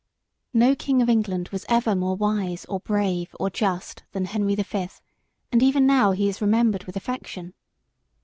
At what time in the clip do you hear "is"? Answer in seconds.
6.27-6.41